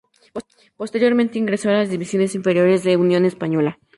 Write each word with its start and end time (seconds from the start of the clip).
Posteriormente, 0.77 1.37
ingresó 1.37 1.69
en 1.69 1.75
las 1.75 1.91
divisiones 1.91 2.33
inferiores 2.33 2.83
de 2.83 2.97
Unión 2.97 3.23
Española. 3.23 3.77